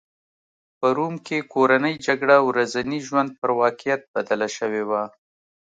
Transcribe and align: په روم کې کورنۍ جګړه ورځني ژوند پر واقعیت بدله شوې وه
په 0.79 0.87
روم 0.97 1.15
کې 1.25 1.47
کورنۍ 1.53 1.95
جګړه 2.07 2.35
ورځني 2.49 2.99
ژوند 3.07 3.29
پر 3.39 3.49
واقعیت 3.61 4.01
بدله 4.15 4.47
شوې 4.57 4.83
وه 4.89 5.03